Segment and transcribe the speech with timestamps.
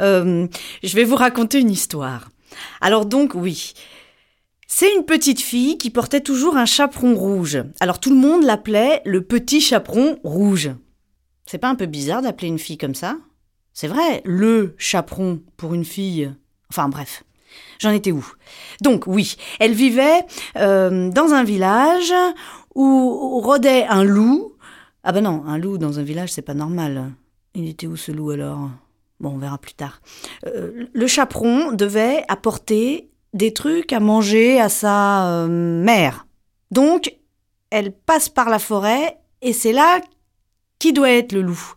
[0.00, 0.46] Euh,
[0.82, 2.30] je vais vous raconter une histoire.
[2.80, 3.74] Alors donc, oui.
[4.66, 7.62] C'est une petite fille qui portait toujours un chaperon rouge.
[7.80, 10.70] Alors tout le monde l'appelait le petit chaperon rouge.
[11.44, 13.18] C'est pas un peu bizarre d'appeler une fille comme ça?
[13.74, 16.32] C'est vrai, le chaperon pour une fille.
[16.70, 17.24] Enfin bref.
[17.80, 18.26] J'en étais où?
[18.80, 20.24] Donc oui, elle vivait
[20.56, 22.14] euh, dans un village
[22.74, 24.54] où rôdait un loup.
[25.04, 27.12] Ah ben non, un loup dans un village, c'est pas normal.
[27.54, 28.70] Il était où ce loup alors?
[29.20, 30.00] Bon, on verra plus tard.
[30.46, 36.26] Euh, le chaperon devait apporter des trucs à manger à sa euh, mère.
[36.70, 37.14] Donc,
[37.70, 40.00] elle passe par la forêt et c'est là
[40.78, 41.74] qui doit être le loup.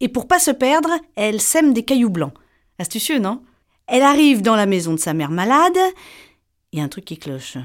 [0.00, 2.34] Et pour pas se perdre, elle sème des cailloux blancs.
[2.78, 3.42] Astucieux, non?
[3.86, 5.78] Elle arrive dans la maison de sa mère malade.
[6.72, 7.58] Il y a un truc qui cloche.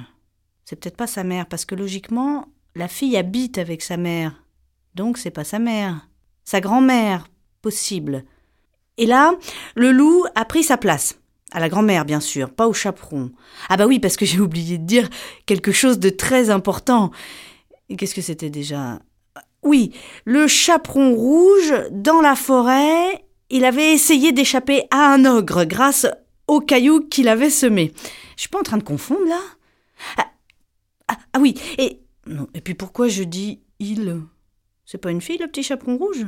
[0.66, 4.44] C'est peut-être pas sa mère parce que logiquement, la fille habite avec sa mère.
[4.94, 6.10] Donc c'est pas sa mère.
[6.44, 7.28] Sa grand-mère,
[7.62, 8.24] possible.
[8.98, 9.34] Et là,
[9.76, 11.20] le loup a pris sa place.
[11.52, 13.32] À la grand-mère, bien sûr, pas au chaperon.
[13.70, 15.10] Ah bah oui, parce que j'ai oublié de dire
[15.46, 17.12] quelque chose de très important.
[17.96, 19.00] Qu'est-ce que c'était déjà?
[19.64, 19.94] Oui,
[20.26, 26.06] le chaperon rouge, dans la forêt, il avait essayé d'échapper à un ogre grâce
[26.48, 27.94] aux cailloux qu'il avait semés.
[28.36, 29.40] Je suis pas en train de confondre, là?
[30.18, 30.28] Ah,
[31.08, 32.02] ah, ah oui, et...
[32.26, 34.22] Non, et puis pourquoi je dis il
[34.86, 36.26] C'est pas une fille, le petit chaperon rouge?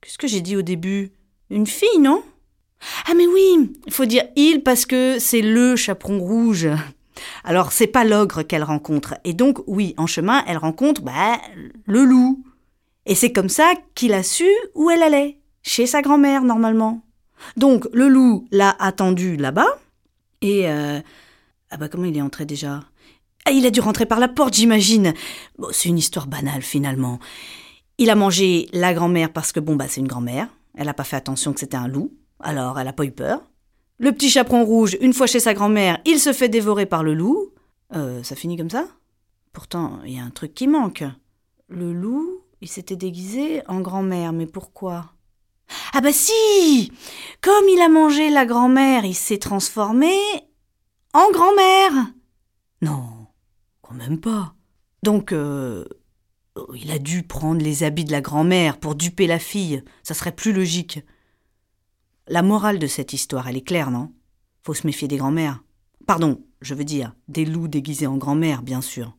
[0.00, 1.12] Qu'est-ce que j'ai dit au début?
[1.50, 2.22] Une fille, non?
[3.06, 6.68] Ah mais oui, il faut dire il parce que c'est le chaperon rouge.
[7.42, 9.14] Alors c'est pas l'ogre qu'elle rencontre.
[9.24, 11.40] Et donc oui, en chemin, elle rencontre bah,
[11.86, 12.44] le loup.
[13.06, 15.38] Et c'est comme ça qu'il a su où elle allait.
[15.62, 17.02] Chez sa grand-mère, normalement.
[17.56, 19.78] Donc le loup l'a attendu là-bas.
[20.42, 20.68] Et...
[20.68, 21.00] Euh,
[21.70, 22.84] ah bah comment il est entré déjà?
[23.44, 25.14] Ah, Il a dû rentrer par la porte, j'imagine.
[25.58, 27.18] Bon, c'est une histoire banale finalement.
[27.98, 30.48] Il a mangé la grand-mère parce que bon bah c'est une grand-mère.
[30.78, 33.42] Elle n'a pas fait attention que c'était un loup, alors elle n'a pas eu peur.
[33.98, 37.14] Le petit chaperon rouge, une fois chez sa grand-mère, il se fait dévorer par le
[37.14, 37.52] loup.
[37.96, 38.86] Euh, ça finit comme ça?
[39.52, 41.02] Pourtant, il y a un truc qui manque.
[41.68, 45.14] Le loup, il s'était déguisé en grand-mère, mais pourquoi?
[45.92, 46.92] Ah bah si
[47.40, 50.14] Comme il a mangé la grand-mère, il s'est transformé
[51.12, 52.06] en grand-mère
[52.82, 53.26] Non,
[53.82, 54.54] quand même pas.
[55.02, 55.84] Donc, euh,
[56.74, 59.82] il a dû prendre les habits de la grand-mère pour duper la fille.
[60.02, 61.00] Ça serait plus logique.
[62.26, 64.12] La morale de cette histoire, elle est claire, non?
[64.62, 65.62] Faut se méfier des grand-mères.
[66.06, 69.16] Pardon, je veux dire, des loups déguisés en grand-mère, bien sûr.